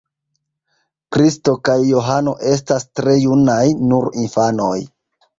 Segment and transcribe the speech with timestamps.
[1.17, 3.59] Kristo kaj Johano estas tre junaj,
[3.91, 4.79] nur infanoj.